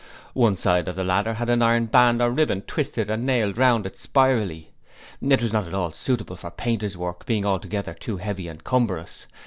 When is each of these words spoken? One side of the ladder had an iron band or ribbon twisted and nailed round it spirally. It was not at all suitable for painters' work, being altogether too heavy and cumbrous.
One 0.33 0.57
side 0.57 0.87
of 0.87 0.95
the 0.95 1.03
ladder 1.03 1.35
had 1.35 1.47
an 1.51 1.61
iron 1.61 1.85
band 1.85 2.23
or 2.23 2.31
ribbon 2.31 2.61
twisted 2.63 3.07
and 3.07 3.23
nailed 3.23 3.59
round 3.59 3.85
it 3.85 3.99
spirally. 3.99 4.71
It 5.21 5.43
was 5.43 5.53
not 5.53 5.67
at 5.67 5.75
all 5.75 5.91
suitable 5.91 6.37
for 6.37 6.49
painters' 6.49 6.97
work, 6.97 7.27
being 7.27 7.45
altogether 7.45 7.93
too 7.93 8.17
heavy 8.17 8.47
and 8.47 8.63
cumbrous. 8.63 9.27